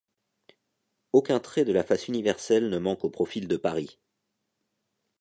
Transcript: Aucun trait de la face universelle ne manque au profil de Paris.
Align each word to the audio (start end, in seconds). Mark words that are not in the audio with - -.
Aucun 1.13 1.39
trait 1.39 1.63
de 1.63 1.71
la 1.71 1.83
face 1.83 2.07
universelle 2.07 2.71
ne 2.71 2.79
manque 2.79 3.03
au 3.03 3.11
profil 3.11 3.47
de 3.47 3.55
Paris. 3.55 3.99